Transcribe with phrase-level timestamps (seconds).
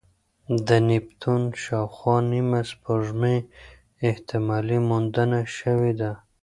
[0.67, 3.37] د نیپتون شاوخوا نیمه سپوږمۍ
[4.07, 6.11] احتمالي موندنه شوې ده.